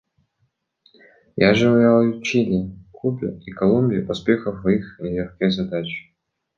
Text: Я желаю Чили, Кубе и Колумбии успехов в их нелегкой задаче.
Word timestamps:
Я 1.35 1.53
желаю 1.53 2.23
Чили, 2.23 2.75
Кубе 2.91 3.37
и 3.45 3.51
Колумбии 3.51 3.99
успехов 4.01 4.63
в 4.63 4.67
их 4.67 4.97
нелегкой 4.99 5.51
задаче. 5.51 6.11